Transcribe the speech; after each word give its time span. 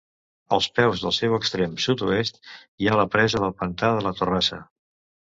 Als 0.55 0.67
peus 0.77 1.01
del 1.01 1.11
seu 1.17 1.35
extrem 1.37 1.75
sud-oest 1.83 2.39
hi 2.85 2.89
ha 2.89 2.95
la 3.01 3.05
presa 3.17 3.41
del 3.43 3.53
Pantà 3.59 3.91
de 3.99 4.07
la 4.07 4.15
Torrassa. 4.21 4.59